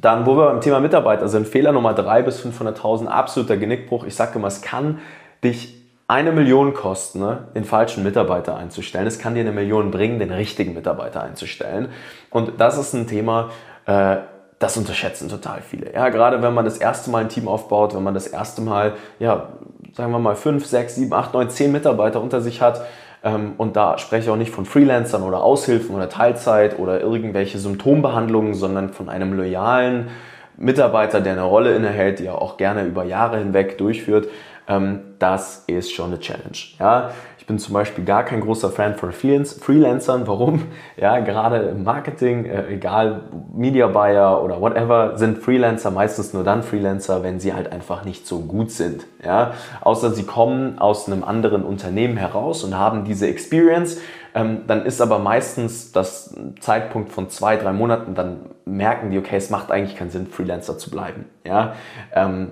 Dann, 0.00 0.26
wo 0.26 0.36
wir 0.36 0.46
beim 0.46 0.60
Thema 0.60 0.78
Mitarbeiter 0.78 1.28
sind, 1.28 1.48
Fehler 1.48 1.72
Nummer 1.72 1.94
3 1.94 2.22
bis 2.22 2.44
500.000, 2.44 3.06
absoluter 3.06 3.56
Genickbruch. 3.56 4.04
Ich 4.04 4.14
sage 4.14 4.38
immer, 4.38 4.48
es 4.48 4.62
kann 4.62 5.00
dich 5.42 5.74
eine 6.06 6.30
Million 6.30 6.74
kosten, 6.74 7.20
ne, 7.20 7.48
den 7.54 7.64
falschen 7.64 8.04
Mitarbeiter 8.04 8.56
einzustellen. 8.56 9.06
Es 9.06 9.18
kann 9.18 9.34
dir 9.34 9.40
eine 9.40 9.52
Million 9.52 9.90
bringen, 9.90 10.18
den 10.20 10.30
richtigen 10.30 10.74
Mitarbeiter 10.74 11.22
einzustellen. 11.22 11.88
Und 12.30 12.60
das 12.60 12.78
ist 12.78 12.92
ein 12.92 13.08
Thema, 13.08 13.50
äh, 13.86 14.18
das 14.58 14.76
unterschätzen 14.76 15.28
total 15.28 15.60
viele. 15.60 15.92
Ja, 15.92 16.08
gerade 16.08 16.42
wenn 16.42 16.54
man 16.54 16.64
das 16.64 16.78
erste 16.78 17.10
Mal 17.10 17.22
ein 17.22 17.28
Team 17.28 17.46
aufbaut, 17.46 17.94
wenn 17.94 18.02
man 18.02 18.14
das 18.14 18.26
erste 18.26 18.62
Mal, 18.62 18.94
ja, 19.18 19.48
sagen 19.92 20.12
wir 20.12 20.18
mal, 20.18 20.36
fünf, 20.36 20.66
sechs, 20.66 20.94
sieben, 20.94 21.12
acht, 21.12 21.34
neun, 21.34 21.50
zehn 21.50 21.72
Mitarbeiter 21.72 22.22
unter 22.22 22.40
sich 22.40 22.62
hat. 22.62 22.82
Ähm, 23.22 23.52
und 23.58 23.76
da 23.76 23.98
spreche 23.98 24.24
ich 24.24 24.30
auch 24.30 24.36
nicht 24.36 24.50
von 24.52 24.64
Freelancern 24.64 25.22
oder 25.22 25.42
Aushilfen 25.42 25.94
oder 25.94 26.08
Teilzeit 26.08 26.78
oder 26.78 27.00
irgendwelche 27.00 27.58
Symptombehandlungen, 27.58 28.54
sondern 28.54 28.90
von 28.90 29.08
einem 29.08 29.34
loyalen 29.34 30.08
Mitarbeiter, 30.56 31.20
der 31.20 31.32
eine 31.32 31.42
Rolle 31.42 31.74
innehält, 31.74 32.18
die 32.18 32.26
er 32.26 32.40
auch 32.40 32.56
gerne 32.56 32.84
über 32.84 33.04
Jahre 33.04 33.38
hinweg 33.38 33.76
durchführt. 33.76 34.28
Ähm, 34.68 35.00
das 35.18 35.64
ist 35.66 35.92
schon 35.92 36.06
eine 36.06 36.20
Challenge. 36.20 36.56
Ja, 36.78 37.10
ich 37.46 37.48
bin 37.48 37.60
zum 37.60 37.74
Beispiel 37.74 38.04
gar 38.04 38.24
kein 38.24 38.40
großer 38.40 38.70
Fan 38.70 38.96
von 38.96 39.12
Freelancern. 39.12 40.26
Warum? 40.26 40.64
Ja, 40.96 41.20
gerade 41.20 41.58
im 41.58 41.84
Marketing, 41.84 42.44
äh, 42.44 42.66
egal 42.72 43.20
Media 43.54 43.86
Buyer 43.86 44.42
oder 44.42 44.60
whatever, 44.60 45.16
sind 45.16 45.38
Freelancer 45.38 45.92
meistens 45.92 46.34
nur 46.34 46.42
dann 46.42 46.64
Freelancer, 46.64 47.22
wenn 47.22 47.38
sie 47.38 47.54
halt 47.54 47.70
einfach 47.70 48.04
nicht 48.04 48.26
so 48.26 48.40
gut 48.40 48.72
sind. 48.72 49.06
Ja, 49.24 49.52
außer 49.80 50.10
sie 50.10 50.24
kommen 50.24 50.80
aus 50.80 51.06
einem 51.06 51.22
anderen 51.22 51.62
Unternehmen 51.62 52.16
heraus 52.16 52.64
und 52.64 52.76
haben 52.76 53.04
diese 53.04 53.28
Experience. 53.28 54.00
Ähm, 54.34 54.62
dann 54.66 54.84
ist 54.84 55.00
aber 55.00 55.20
meistens 55.20 55.92
das 55.92 56.34
Zeitpunkt 56.58 57.12
von 57.12 57.30
zwei, 57.30 57.56
drei 57.56 57.72
Monaten, 57.72 58.16
dann 58.16 58.40
merken 58.64 59.12
die, 59.12 59.18
okay, 59.18 59.36
es 59.36 59.50
macht 59.50 59.70
eigentlich 59.70 59.96
keinen 59.96 60.10
Sinn, 60.10 60.26
Freelancer 60.26 60.78
zu 60.78 60.90
bleiben. 60.90 61.26
Ja, 61.44 61.74
ähm, 62.12 62.50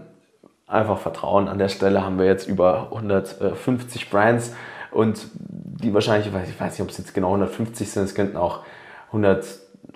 einfach 0.69 0.99
vertrauen. 0.99 1.49
An 1.49 1.59
der 1.59 1.69
Stelle 1.69 2.05
haben 2.05 2.17
wir 2.17 2.27
jetzt 2.27 2.47
über 2.47 2.93
150 2.93 4.09
Brands 4.09 4.53
und 4.95 5.27
die 5.35 5.93
wahrscheinlich, 5.93 6.29
ich 6.29 6.33
weiß, 6.33 6.49
ich 6.49 6.61
weiß 6.61 6.73
nicht, 6.73 6.83
ob 6.83 6.91
es 6.91 6.99
jetzt 6.99 7.15
genau 7.15 7.29
150 7.29 7.91
sind, 7.91 8.05
es 8.05 8.15
könnten 8.15 8.37
auch 8.37 8.61
100 9.09 9.45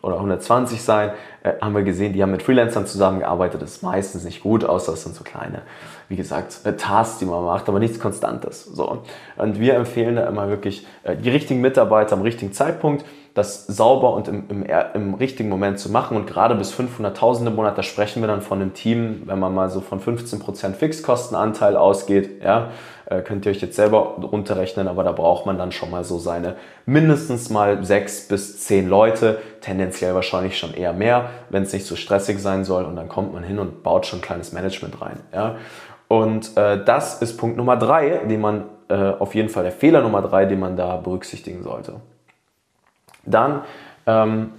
oder 0.03 0.17
120 0.17 0.83
sein, 0.83 1.11
äh, 1.43 1.55
haben 1.61 1.75
wir 1.75 1.83
gesehen, 1.83 2.13
die 2.13 2.23
haben 2.23 2.31
mit 2.31 2.43
Freelancern 2.43 2.87
zusammengearbeitet. 2.87 3.63
Das 3.63 3.73
ist 3.73 3.83
meistens 3.83 4.25
nicht 4.25 4.43
gut, 4.43 4.65
außer 4.65 4.93
es 4.93 5.03
sind 5.03 5.15
so 5.15 5.25
kleine, 5.25 5.63
wie 6.09 6.17
gesagt, 6.17 6.61
äh, 6.65 6.77
Tasks, 6.77 7.19
die 7.19 7.25
man 7.25 7.45
macht, 7.45 7.69
aber 7.69 7.79
nichts 7.79 7.99
Konstantes. 7.99 8.65
So. 8.65 9.03
Und 9.37 9.59
wir 9.59 9.75
empfehlen 9.75 10.17
da 10.17 10.27
immer 10.27 10.49
wirklich 10.49 10.87
äh, 11.03 11.17
die 11.17 11.31
richtigen 11.31 11.61
Mitarbeiter 11.61 12.15
am 12.15 12.23
richtigen 12.23 12.53
Zeitpunkt 12.53 13.05
das 13.39 13.67
sauber 13.67 14.13
und 14.13 14.29
im, 14.29 14.45
im, 14.49 14.67
im 14.95 15.15
richtigen 15.15 15.49
Moment 15.49 15.79
zu 15.79 15.91
machen. 15.91 16.17
Und 16.17 16.27
gerade 16.27 16.55
bis 16.55 16.75
500.000 16.75 17.47
im 17.47 17.55
Monat, 17.55 17.79
da 17.79 17.83
sprechen 17.83 18.23
wir 18.23 18.27
dann 18.27 18.43
von 18.43 18.61
einem 18.61 18.75
Team, 18.75 19.23
wenn 19.25 19.39
man 19.39 19.55
mal 19.55 19.71
so 19.71 19.81
von 19.81 20.01
15% 20.01 20.75
Fixkostenanteil 20.75 21.77
ausgeht, 21.77 22.43
ja, 22.43 22.71
äh, 23.07 23.23
könnt 23.23 23.47
ihr 23.47 23.53
euch 23.53 23.63
jetzt 23.63 23.77
selber 23.77 24.17
runterrechnen, 24.21 24.87
aber 24.89 25.03
da 25.05 25.13
braucht 25.13 25.47
man 25.47 25.57
dann 25.57 25.73
schon 25.73 25.91
mal 25.91 26.05
so 26.05 26.19
seine 26.19 26.57
mindestens 26.85 27.49
mal 27.49 27.83
sechs 27.85 28.29
bis 28.29 28.61
zehn 28.61 28.89
Leute, 28.89 29.39
tendenziell 29.63 30.15
wahrscheinlich 30.15 30.59
schon 30.59 30.75
eher 30.75 30.93
mehr, 30.93 31.31
wenn 31.49 31.63
es 31.63 31.73
nicht 31.73 31.87
so 31.87 31.97
stressig 31.97 32.39
sein 32.41 32.65
soll. 32.65 32.85
Und 32.85 32.97
dann 32.97 33.09
kommt 33.09 33.33
man 33.33 33.43
hin 33.43 33.59
und 33.59 33.83
baut 33.83 34.05
schon 34.05 34.19
ein 34.19 34.23
kleines 34.23 34.53
Management 34.53 35.01
rein. 35.01 35.21
Ja. 35.33 35.57
Und 36.09 36.57
äh, 36.57 36.85
das 36.85 37.23
ist 37.23 37.37
Punkt 37.37 37.57
Nummer 37.57 37.77
drei, 37.77 38.21
den 38.29 38.41
man 38.41 38.65
äh, 38.89 38.95
auf 38.95 39.35
jeden 39.35 39.49
Fall 39.49 39.63
der 39.63 39.73
Fehler 39.73 40.03
Nummer 40.03 40.23
drei, 40.23 40.47
den 40.47 40.59
man 40.59 40.77
da 40.77 40.97
berücksichtigen 40.97 41.63
sollte. 41.63 42.01
Dann 43.31 43.63
ähm, 44.07 44.53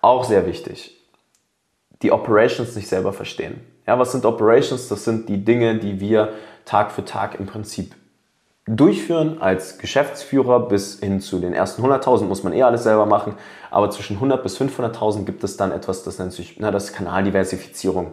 auch 0.00 0.24
sehr 0.24 0.46
wichtig, 0.46 0.98
die 2.02 2.12
Operations 2.12 2.74
nicht 2.74 2.88
selber 2.88 3.12
verstehen. 3.12 3.60
Ja, 3.86 3.98
was 3.98 4.12
sind 4.12 4.24
Operations? 4.24 4.88
Das 4.88 5.04
sind 5.04 5.28
die 5.28 5.44
Dinge, 5.44 5.78
die 5.78 6.00
wir 6.00 6.32
Tag 6.64 6.92
für 6.92 7.04
Tag 7.04 7.38
im 7.38 7.46
Prinzip 7.46 7.94
durchführen 8.66 9.42
als 9.42 9.78
Geschäftsführer 9.78 10.68
bis 10.68 11.00
hin 11.00 11.20
zu 11.20 11.40
den 11.40 11.52
ersten 11.52 11.82
100.000 11.82 12.24
muss 12.24 12.44
man 12.44 12.52
eh 12.52 12.62
alles 12.62 12.84
selber 12.84 13.06
machen, 13.06 13.34
aber 13.70 13.90
zwischen 13.90 14.16
100 14.16 14.42
bis 14.42 14.60
500.000 14.60 15.24
gibt 15.24 15.42
es 15.42 15.56
dann 15.56 15.72
etwas, 15.72 16.04
das 16.04 16.18
nennt 16.18 16.32
sich 16.32 16.60
na, 16.60 16.70
das 16.70 16.92
Kanaldiversifizierung. 16.92 18.12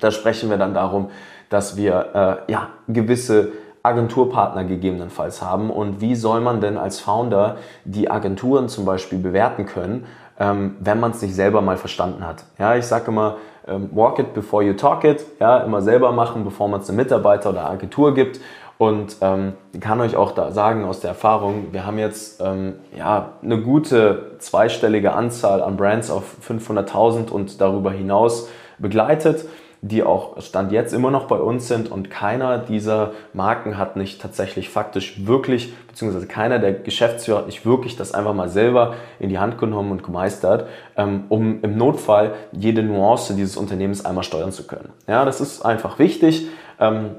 Da 0.00 0.10
sprechen 0.10 0.50
wir 0.50 0.56
dann 0.56 0.74
darum, 0.74 1.10
dass 1.48 1.76
wir 1.76 2.44
äh, 2.48 2.52
ja, 2.52 2.70
gewisse 2.88 3.52
Agenturpartner 3.82 4.64
gegebenenfalls 4.64 5.42
haben. 5.42 5.70
Und 5.70 6.00
wie 6.00 6.14
soll 6.14 6.40
man 6.40 6.60
denn 6.60 6.76
als 6.76 7.00
Founder 7.00 7.56
die 7.84 8.10
Agenturen 8.10 8.68
zum 8.68 8.84
Beispiel 8.84 9.18
bewerten 9.18 9.66
können, 9.66 10.06
ähm, 10.38 10.76
wenn 10.80 10.98
man 10.98 11.12
es 11.12 11.22
nicht 11.22 11.34
selber 11.34 11.60
mal 11.60 11.76
verstanden 11.76 12.26
hat. 12.26 12.44
Ja, 12.58 12.74
ich 12.74 12.86
sage 12.86 13.08
immer, 13.08 13.36
ähm, 13.68 13.90
walk 13.92 14.18
it 14.18 14.32
before 14.34 14.64
you 14.64 14.72
talk 14.72 15.04
it, 15.04 15.24
ja, 15.38 15.58
immer 15.58 15.82
selber 15.82 16.12
machen, 16.12 16.44
bevor 16.44 16.68
man 16.68 16.80
es 16.80 16.88
einem 16.88 16.96
Mitarbeiter 16.96 17.50
oder 17.50 17.68
Agentur 17.68 18.14
gibt. 18.14 18.40
Und 18.78 19.16
ähm, 19.20 19.52
ich 19.74 19.80
kann 19.82 20.00
euch 20.00 20.16
auch 20.16 20.32
da 20.32 20.52
sagen 20.52 20.86
aus 20.86 21.00
der 21.00 21.10
Erfahrung, 21.10 21.66
wir 21.72 21.84
haben 21.84 21.98
jetzt 21.98 22.40
ähm, 22.40 22.76
ja, 22.96 23.32
eine 23.42 23.60
gute 23.60 24.36
zweistellige 24.38 25.12
Anzahl 25.12 25.62
an 25.62 25.76
Brands 25.76 26.10
auf 26.10 26.24
500.000 26.48 27.30
und 27.30 27.60
darüber 27.60 27.90
hinaus 27.90 28.48
begleitet, 28.78 29.44
die 29.82 30.02
auch 30.02 30.40
Stand 30.42 30.72
jetzt 30.72 30.92
immer 30.92 31.10
noch 31.10 31.26
bei 31.26 31.36
uns 31.36 31.66
sind 31.66 31.90
und 31.90 32.10
keiner 32.10 32.58
dieser 32.58 33.12
Marken 33.32 33.78
hat 33.78 33.96
nicht 33.96 34.20
tatsächlich 34.20 34.68
faktisch 34.68 35.26
wirklich, 35.26 35.74
beziehungsweise 35.88 36.26
keiner 36.26 36.58
der 36.58 36.74
Geschäftsführer 36.74 37.38
hat 37.38 37.46
nicht 37.46 37.64
wirklich 37.64 37.96
das 37.96 38.12
einfach 38.12 38.34
mal 38.34 38.50
selber 38.50 38.94
in 39.18 39.30
die 39.30 39.38
Hand 39.38 39.56
genommen 39.58 39.90
und 39.90 40.02
gemeistert, 40.02 40.66
ähm, 40.96 41.24
um 41.30 41.62
im 41.62 41.78
Notfall 41.78 42.34
jede 42.52 42.82
Nuance 42.82 43.34
dieses 43.34 43.56
Unternehmens 43.56 44.04
einmal 44.04 44.24
steuern 44.24 44.52
zu 44.52 44.66
können. 44.66 44.90
Ja, 45.06 45.24
das 45.24 45.40
ist 45.40 45.64
einfach 45.64 45.98
wichtig. 45.98 46.48
Ähm, 46.78 47.12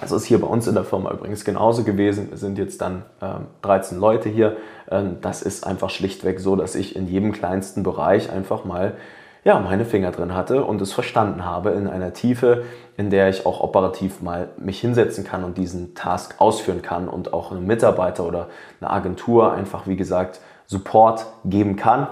das 0.00 0.10
ist 0.10 0.24
hier 0.24 0.40
bei 0.40 0.48
uns 0.48 0.66
in 0.66 0.74
der 0.74 0.82
Firma 0.82 1.12
übrigens 1.12 1.44
genauso 1.44 1.84
gewesen. 1.84 2.30
Wir 2.30 2.38
sind 2.38 2.58
jetzt 2.58 2.80
dann 2.80 3.04
äh, 3.20 3.34
13 3.62 4.00
Leute 4.00 4.28
hier. 4.28 4.56
Ähm, 4.90 5.18
das 5.20 5.42
ist 5.42 5.64
einfach 5.64 5.90
schlichtweg 5.90 6.40
so, 6.40 6.56
dass 6.56 6.74
ich 6.74 6.96
in 6.96 7.06
jedem 7.06 7.30
kleinsten 7.30 7.84
Bereich 7.84 8.32
einfach 8.32 8.64
mal 8.64 8.94
ja, 9.44 9.58
meine 9.58 9.84
Finger 9.84 10.12
drin 10.12 10.34
hatte 10.34 10.64
und 10.64 10.80
es 10.80 10.92
verstanden 10.92 11.44
habe 11.44 11.70
in 11.70 11.88
einer 11.88 12.12
Tiefe, 12.12 12.64
in 12.96 13.10
der 13.10 13.28
ich 13.28 13.44
auch 13.44 13.60
operativ 13.60 14.22
mal 14.22 14.50
mich 14.56 14.80
hinsetzen 14.80 15.24
kann 15.24 15.42
und 15.42 15.58
diesen 15.58 15.94
Task 15.94 16.36
ausführen 16.38 16.82
kann 16.82 17.08
und 17.08 17.32
auch 17.32 17.50
einem 17.50 17.66
Mitarbeiter 17.66 18.24
oder 18.24 18.48
eine 18.80 18.90
Agentur 18.90 19.52
einfach, 19.52 19.86
wie 19.86 19.96
gesagt, 19.96 20.40
Support 20.66 21.26
geben 21.44 21.76
kann, 21.76 22.06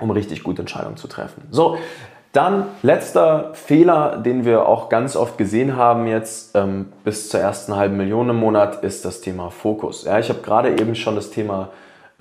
um 0.00 0.10
richtig 0.10 0.42
gute 0.42 0.62
Entscheidungen 0.62 0.96
zu 0.96 1.06
treffen. 1.06 1.44
So, 1.50 1.78
dann 2.32 2.66
letzter 2.82 3.50
Fehler, 3.54 4.16
den 4.16 4.44
wir 4.44 4.66
auch 4.66 4.88
ganz 4.88 5.16
oft 5.16 5.38
gesehen 5.38 5.76
haben 5.76 6.06
jetzt 6.06 6.56
ähm, 6.56 6.90
bis 7.04 7.28
zur 7.28 7.40
ersten 7.40 7.76
halben 7.76 7.96
Million 7.96 8.28
im 8.30 8.36
Monat, 8.36 8.82
ist 8.82 9.04
das 9.04 9.20
Thema 9.20 9.50
Fokus. 9.50 10.04
Ja, 10.04 10.18
ich 10.18 10.30
habe 10.30 10.40
gerade 10.40 10.70
eben 10.70 10.94
schon 10.94 11.14
das 11.14 11.30
Thema 11.30 11.68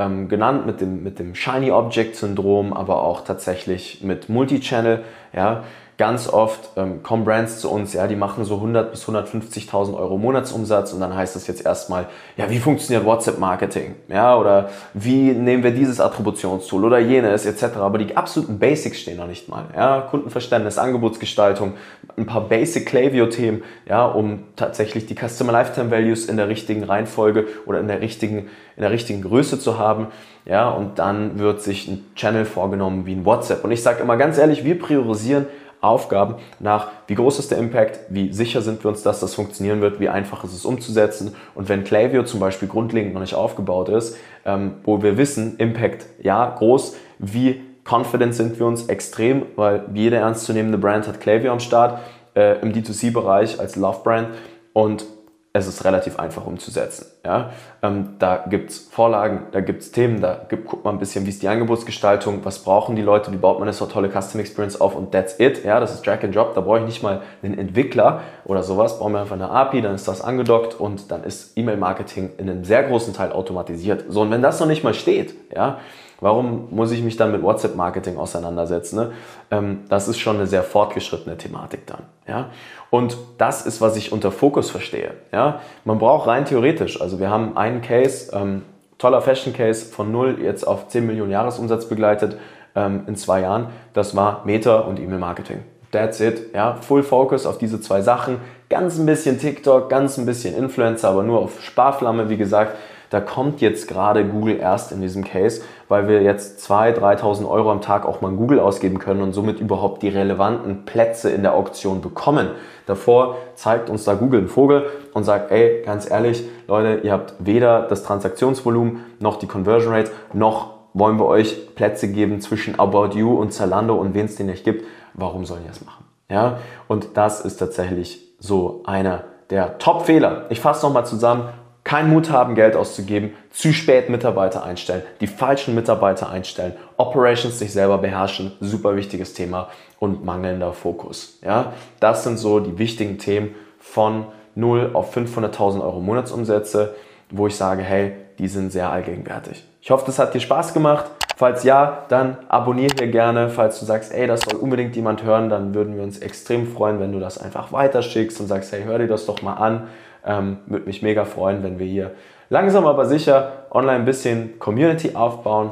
ähm, 0.02 0.28
genannt 0.28 0.66
mit 0.66 0.82
dem, 0.82 1.04
mit 1.04 1.20
dem 1.20 1.36
Shiny 1.36 1.72
Object 1.72 2.16
Syndrom, 2.16 2.74
aber 2.74 3.04
auch 3.04 3.24
tatsächlich 3.24 4.02
mit 4.04 4.30
Multichannel. 4.30 5.04
Ja, 5.34 5.64
ganz 6.02 6.28
oft 6.28 6.72
ähm, 6.78 7.04
kommen 7.04 7.26
Brands 7.26 7.60
zu 7.60 7.70
uns, 7.70 7.94
ja, 7.94 8.08
die 8.08 8.16
machen 8.16 8.44
so 8.44 8.56
100 8.56 8.90
bis 8.90 9.08
150.000 9.08 9.96
Euro 9.96 10.18
Monatsumsatz 10.18 10.94
und 10.94 11.00
dann 11.00 11.16
heißt 11.16 11.36
es 11.36 11.46
jetzt 11.46 11.64
erstmal, 11.64 12.08
ja, 12.38 12.50
wie 12.50 12.58
funktioniert 12.58 13.06
WhatsApp-Marketing, 13.06 13.94
ja, 14.08 14.36
oder 14.36 14.72
wie 14.96 15.32
nehmen 15.32 15.62
wir 15.62 15.70
dieses 15.70 16.02
Attributionstool 16.02 16.86
oder 16.86 16.98
jenes 16.98 17.46
etc. 17.46 17.76
Aber 17.76 18.00
die 18.00 18.18
absoluten 18.18 18.58
Basics 18.58 19.02
stehen 19.02 19.18
noch 19.18 19.28
nicht 19.28 19.48
mal, 19.48 19.66
ja, 19.76 20.02
Kundenverständnis, 20.02 20.80
Angebotsgestaltung, 20.80 21.74
ein 22.18 22.26
paar 22.26 22.50
Basic 22.50 22.88
Klaviyo-Themen, 22.88 23.64
ja, 23.88 24.04
um 24.04 24.40
tatsächlich 24.56 25.06
die 25.06 25.14
Customer 25.14 25.52
Lifetime 25.52 25.92
Values 25.92 26.26
in 26.26 26.36
der 26.36 26.48
richtigen 26.48 26.84
Reihenfolge 26.84 27.46
oder 27.68 27.80
in 27.80 27.88
der 27.88 28.02
richtigen 28.02 28.50
in 28.76 28.82
der 28.82 28.92
richtigen 28.92 29.22
Größe 29.22 29.60
zu 29.60 29.78
haben, 29.78 30.08
ja, 30.46 30.70
und 30.70 30.98
dann 30.98 31.38
wird 31.38 31.62
sich 31.62 31.88
ein 31.88 32.04
Channel 32.16 32.46
vorgenommen 32.46 33.06
wie 33.06 33.14
ein 33.14 33.26
WhatsApp. 33.26 33.64
Und 33.64 33.72
ich 33.72 33.84
sage 33.84 34.02
immer 34.02 34.18
ganz 34.18 34.40
ehrlich, 34.40 34.64
wir 34.64 34.80
priorisieren 34.80 35.46
Aufgaben 35.82 36.36
nach, 36.60 36.88
wie 37.08 37.16
groß 37.16 37.40
ist 37.40 37.52
der 37.52 37.58
Impact, 37.58 38.00
wie 38.10 38.32
sicher 38.32 38.62
sind 38.62 38.84
wir 38.84 38.90
uns, 38.90 39.02
dass 39.02 39.20
das 39.20 39.34
funktionieren 39.34 39.82
wird, 39.82 40.00
wie 40.00 40.10
einfach 40.10 40.44
ist 40.44 40.54
es 40.54 40.64
umzusetzen. 40.64 41.36
Und 41.56 41.70
wenn 41.70 41.84
Klaviyo 41.84 42.24
zum 42.24 42.40
Beispiel 42.40 42.68
grundlegend 42.68 43.14
noch 43.14 43.22
nicht 43.22 43.34
aufgebaut 43.34 43.90
ist, 43.90 44.16
ähm, 44.46 44.76
wo 44.84 45.02
wir 45.02 45.18
wissen, 45.18 45.58
Impact 45.58 46.06
ja 46.22 46.56
groß, 46.58 46.96
wie 47.20 47.62
confident 47.84 48.36
sind 48.36 48.60
wir 48.60 48.68
uns 48.68 48.88
extrem, 48.88 49.44
weil 49.56 49.86
jede 49.94 50.18
ernstzunehmende 50.18 50.78
Brand 50.78 51.08
hat 51.08 51.20
Klaviyo 51.20 51.52
am 51.52 51.60
Start 51.60 52.00
äh, 52.36 52.60
im 52.62 52.74
D2C-Bereich 52.74 53.60
als 53.60 53.76
Love-Brand 53.76 54.30
und 54.74 55.06
es 55.54 55.68
ist 55.68 55.84
relativ 55.84 56.18
einfach 56.18 56.46
umzusetzen. 56.46 57.08
Ja? 57.26 57.52
Ähm, 57.82 58.16
da 58.20 58.46
gibt 58.50 58.70
es 58.70 58.80
Vorlagen, 58.80 59.48
da 59.52 59.60
gibt 59.60 59.82
es 59.82 59.92
Themen, 59.92 60.22
da 60.22 60.40
gibt, 60.48 60.66
guckt 60.66 60.86
man 60.86 60.96
ein 60.96 61.00
bisschen, 61.00 61.26
wie 61.26 61.30
ist 61.30 61.42
die 61.42 61.50
Angebotsgestaltung, 61.50 62.40
was 62.44 62.60
brauchen 62.60 62.96
die 62.96 63.02
Leute, 63.02 63.34
wie 63.34 63.38
baut 63.38 63.60
man 63.60 63.68
eine 63.68 63.74
so 63.74 63.86
tolle 63.86 64.10
Custom 64.10 64.40
Experience 64.40 64.80
auf 64.80 64.96
und 64.96 65.12
that's 65.12 65.40
it. 65.40 65.66
Ja? 65.66 65.80
Das 65.82 65.94
ist 65.94 66.08
Drag 66.08 66.24
and 66.24 66.34
Drop, 66.34 66.56
da 66.56 66.62
brauche 66.62 66.80
ich 66.80 66.86
nicht 66.86 67.04
mal 67.04 67.22
einen 67.44 67.58
Entwickler 67.58 68.22
oder 68.46 68.64
sowas, 68.64 68.98
brauchen 68.98 69.14
wir 69.14 69.22
einfach 69.22 69.36
eine 69.36 69.50
API, 69.50 69.82
dann 69.82 69.96
ist 69.96 70.08
das 70.08 70.22
angedockt 70.22 70.80
und 70.80 71.12
dann 71.12 71.24
ist 71.24 71.58
E-Mail-Marketing 71.58 72.32
in 72.38 72.50
einem 72.50 72.64
sehr 72.64 72.84
großen 72.84 73.14
Teil 73.14 73.34
automatisiert. 73.34 74.06
So, 74.08 74.22
und 74.22 74.32
wenn 74.32 74.42
das 74.42 74.60
noch 74.60 74.68
nicht 74.68 74.84
mal 74.84 74.94
steht, 74.94 75.36
ja, 75.54 75.80
Warum 76.22 76.68
muss 76.70 76.92
ich 76.92 77.02
mich 77.02 77.18
dann 77.18 77.32
mit 77.32 77.42
WhatsApp-Marketing 77.42 78.18
auseinandersetzen? 78.18 78.96
Ne? 78.96 79.12
Ähm, 79.50 79.80
das 79.90 80.08
ist 80.08 80.20
schon 80.20 80.36
eine 80.36 80.46
sehr 80.46 80.62
fortgeschrittene 80.62 81.36
Thematik 81.36 81.88
dann. 81.88 82.04
Ja? 82.28 82.52
Und 82.92 83.18
das 83.40 83.66
ist, 83.66 83.82
was 83.82 83.98
ich 83.98 84.12
unter 84.12 84.32
Fokus 84.32 84.70
verstehe. 84.70 85.16
Ja? 85.32 85.41
Man 85.86 86.00
braucht 86.00 86.28
rein 86.28 86.46
theoretisch, 86.46 87.02
also 87.02 87.20
wir 87.20 87.30
haben 87.30 87.58
einen 87.58 87.82
Case, 87.82 88.32
ähm, 88.34 88.64
toller 88.98 89.22
Fashion-Case 89.22 89.86
von 89.86 90.12
null 90.12 90.38
jetzt 90.42 90.66
auf 90.68 90.88
10 90.88 91.06
Millionen 91.06 91.32
Jahresumsatz 91.32 91.86
begleitet 91.86 92.38
ähm, 92.76 93.04
in 93.08 93.16
zwei 93.16 93.42
Jahren. 93.42 93.68
Das 93.94 94.16
war 94.16 94.44
Meta 94.46 94.80
und 94.80 95.00
E-Mail-Marketing. 95.00 95.60
That's 95.92 96.20
it. 96.22 96.54
Ja, 96.54 96.76
Full 96.76 97.04
Focus 97.04 97.46
auf 97.46 97.58
diese 97.58 97.82
zwei 97.82 98.02
Sachen. 98.02 98.38
Ganz 98.70 98.98
ein 98.98 99.06
bisschen 99.06 99.40
TikTok, 99.40 99.90
ganz 99.90 100.18
ein 100.18 100.26
bisschen 100.26 100.56
Influencer, 100.56 101.10
aber 101.10 101.24
nur 101.24 101.40
auf 101.40 101.62
Sparflamme, 101.62 102.30
wie 102.30 102.38
gesagt. 102.38 102.78
Da 103.12 103.20
kommt 103.20 103.60
jetzt 103.60 103.90
gerade 103.90 104.26
Google 104.26 104.58
erst 104.58 104.94
in 104.94 105.02
diesem 105.02 105.26
Case, 105.26 105.62
weil 105.90 106.08
wir 106.08 106.22
jetzt 106.22 106.66
2.000, 106.66 107.20
3.000 107.20 107.50
Euro 107.50 107.70
am 107.70 107.82
Tag 107.82 108.06
auch 108.06 108.22
mal 108.22 108.32
Google 108.32 108.62
ausgeben 108.62 109.00
können 109.00 109.22
und 109.22 109.34
somit 109.34 109.60
überhaupt 109.60 110.02
die 110.02 110.08
relevanten 110.08 110.86
Plätze 110.86 111.30
in 111.30 111.42
der 111.42 111.54
Auktion 111.54 112.00
bekommen. 112.00 112.52
Davor 112.86 113.36
zeigt 113.56 113.90
uns 113.90 114.06
da 114.06 114.14
Google 114.14 114.40
einen 114.40 114.48
Vogel 114.48 114.86
und 115.14 115.26
sagt, 115.26 115.52
ey, 115.52 115.84
ganz 115.86 116.10
ehrlich, 116.10 116.46
Leute, 116.70 117.02
ihr 117.04 117.12
habt 117.12 117.34
weder 117.40 117.82
das 117.82 118.04
Transaktionsvolumen 118.04 119.04
noch 119.20 119.36
die 119.36 119.48
Conversion 119.48 119.94
Rate, 119.94 120.12
noch 120.32 120.70
wollen 120.94 121.20
wir 121.20 121.26
euch 121.26 121.76
Plätze 121.76 122.10
geben 122.10 122.40
zwischen 122.40 122.80
About 122.80 123.10
You 123.18 123.38
und 123.38 123.52
Zalando 123.52 123.96
und 123.96 124.14
wen 124.14 124.26
es 124.26 124.38
den 124.38 124.46
nicht 124.46 124.64
gibt. 124.64 124.86
Warum 125.16 125.46
sollen 125.46 125.64
die 125.64 125.68
das 125.68 125.84
machen? 125.84 126.06
Ja, 126.30 126.60
und 126.88 127.10
das 127.16 127.42
ist 127.42 127.58
tatsächlich 127.58 128.26
so 128.40 128.84
einer 128.86 129.26
der 129.50 129.80
Top-Fehler. 129.80 130.46
Ich 130.50 130.62
fasse 130.62 130.86
nochmal 130.86 131.06
zusammen 131.06 131.50
keinen 131.92 132.10
Mut 132.10 132.32
haben, 132.32 132.56
Geld 132.56 132.78
auszugeben, 132.78 133.34
zu 133.50 133.74
spät 133.74 134.10
Mitarbeiter 134.10 134.64
einstellen, 134.64 135.02
die 135.20 135.28
falschen 135.28 135.76
Mitarbeiter 135.76 136.30
einstellen, 136.30 136.72
Operations 136.96 137.60
sich 137.60 137.74
selber 137.74 137.98
beherrschen, 137.98 138.54
super 138.62 138.96
wichtiges 138.96 139.34
Thema 139.34 139.68
und 140.00 140.24
mangelnder 140.24 140.72
Fokus. 140.72 141.38
Ja, 141.44 141.74
das 142.00 142.24
sind 142.24 142.38
so 142.38 142.62
die 142.62 142.78
wichtigen 142.78 143.18
Themen 143.18 143.56
von 143.78 144.28
0 144.56 144.92
auf 144.94 145.14
500.000 145.14 145.82
Euro 145.82 146.00
Monatsumsätze, 146.00 146.96
wo 147.30 147.48
ich 147.48 147.58
sage, 147.58 147.84
hey, 147.84 148.14
die 148.40 148.48
sind 148.48 148.72
sehr 148.72 148.90
allgegenwärtig. 148.90 149.66
Ich 149.82 149.92
hoffe, 149.92 150.06
das 150.06 150.18
hat 150.18 150.34
dir 150.34 150.40
Spaß 150.40 150.74
gemacht. 150.74 151.12
Falls 151.36 151.64
ja, 151.66 152.06
dann 152.08 152.38
abonniere 152.48 152.94
hier 153.00 153.08
gerne. 153.08 153.50
Falls 153.50 153.82
du 153.82 153.86
sagst, 153.86 154.14
ey, 154.14 154.28
das 154.28 154.42
soll 154.42 154.60
unbedingt 154.60 154.96
jemand 154.96 155.24
hören, 155.24 155.50
dann 155.50 155.74
würden 155.74 155.98
wir 155.98 156.04
uns 156.04 156.20
extrem 156.20 156.68
freuen, 156.68 157.02
wenn 157.02 157.12
du 157.12 157.20
das 157.20 157.38
einfach 157.38 157.74
weiterschickst 157.74 158.40
und 158.40 158.48
sagst, 158.48 158.72
hey, 158.72 158.84
hör 158.84 158.98
dir 158.98 159.08
das 159.08 159.26
doch 159.26 159.42
mal 159.42 159.56
an. 159.56 159.90
Ähm, 160.26 160.58
Würde 160.66 160.86
mich 160.86 161.02
mega 161.02 161.26
freuen, 161.26 161.64
wenn 161.64 161.80
wir 161.80 161.88
hier 161.88 162.12
langsam 162.50 162.86
aber 162.86 163.06
sicher 163.06 163.66
online 163.72 164.00
ein 164.00 164.06
bisschen 164.06 164.60
Community 164.60 165.16
aufbauen. 165.16 165.72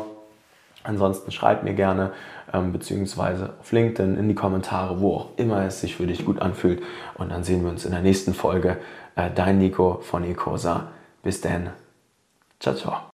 Ansonsten 0.84 1.32
schreib 1.32 1.64
mir 1.64 1.74
gerne, 1.74 2.12
ähm, 2.54 2.72
beziehungsweise 2.72 3.54
auf 3.60 3.72
LinkedIn, 3.72 4.18
in 4.18 4.28
die 4.28 4.36
Kommentare, 4.36 5.02
wo 5.02 5.16
auch 5.16 5.28
immer 5.36 5.66
es 5.66 5.82
sich 5.82 5.96
für 5.96 6.08
dich 6.08 6.26
gut 6.26 6.42
anfühlt. 6.42 6.82
Und 7.16 7.32
dann 7.32 7.44
sehen 7.44 7.64
wir 7.64 7.70
uns 7.70 7.86
in 7.86 7.92
der 7.92 8.02
nächsten 8.02 8.34
Folge. 8.34 8.78
Äh, 9.16 9.30
dein 9.36 9.58
Nico 9.58 10.00
von 10.02 10.24
Ecosa. 10.24 10.88
Bis 11.22 11.42
dann. 11.42 11.72
Ciao, 12.60 12.76
ciao. 12.76 13.02